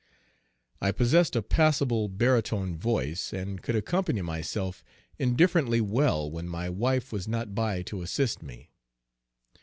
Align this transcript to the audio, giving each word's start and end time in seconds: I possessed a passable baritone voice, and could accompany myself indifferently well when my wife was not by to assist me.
I 0.81 0.91
possessed 0.91 1.35
a 1.35 1.43
passable 1.43 2.07
baritone 2.07 2.75
voice, 2.75 3.31
and 3.31 3.61
could 3.61 3.75
accompany 3.75 4.23
myself 4.23 4.83
indifferently 5.19 5.79
well 5.79 6.27
when 6.31 6.47
my 6.49 6.69
wife 6.71 7.11
was 7.11 7.27
not 7.27 7.53
by 7.53 7.83
to 7.83 8.01
assist 8.01 8.41
me. 8.41 8.71